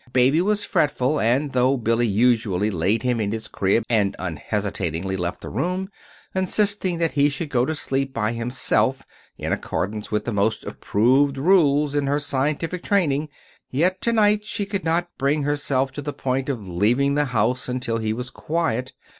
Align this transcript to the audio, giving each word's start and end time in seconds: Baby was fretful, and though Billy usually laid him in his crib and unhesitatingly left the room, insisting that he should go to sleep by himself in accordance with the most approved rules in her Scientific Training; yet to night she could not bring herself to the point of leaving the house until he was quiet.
Baby 0.13 0.41
was 0.41 0.63
fretful, 0.65 1.19
and 1.19 1.51
though 1.51 1.77
Billy 1.77 2.07
usually 2.07 2.71
laid 2.71 3.03
him 3.03 3.21
in 3.21 3.31
his 3.31 3.47
crib 3.47 3.83
and 3.87 4.15
unhesitatingly 4.17 5.15
left 5.15 5.41
the 5.41 5.49
room, 5.49 5.91
insisting 6.33 6.97
that 6.97 7.11
he 7.11 7.29
should 7.29 7.51
go 7.51 7.67
to 7.67 7.75
sleep 7.75 8.11
by 8.11 8.31
himself 8.31 9.05
in 9.37 9.51
accordance 9.51 10.09
with 10.09 10.25
the 10.25 10.33
most 10.33 10.63
approved 10.63 11.37
rules 11.37 11.93
in 11.93 12.07
her 12.07 12.17
Scientific 12.19 12.81
Training; 12.81 13.29
yet 13.69 14.01
to 14.01 14.11
night 14.11 14.43
she 14.43 14.65
could 14.65 14.83
not 14.83 15.07
bring 15.19 15.43
herself 15.43 15.91
to 15.91 16.01
the 16.01 16.13
point 16.13 16.49
of 16.49 16.67
leaving 16.67 17.13
the 17.13 17.25
house 17.25 17.69
until 17.69 17.99
he 17.99 18.11
was 18.11 18.31
quiet. 18.31 18.93